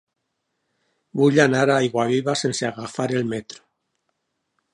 Vull 1.21 1.37
anar 1.45 1.61
a 1.67 1.75
Aiguaviva 1.75 2.35
sense 2.45 2.69
agafar 2.71 3.07
el 3.21 3.31
metro. 3.37 3.63